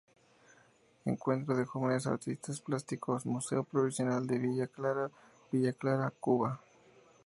[1.05, 5.11] Encuentro de Jóvenes Artistas Plásticos"", Museo Provincial de Villa Clara,
[5.51, 6.59] Villa Clara, Cuba.